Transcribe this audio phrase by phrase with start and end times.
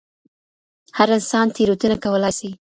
[0.97, 2.49] هر انسان تېروتنه کولای سي.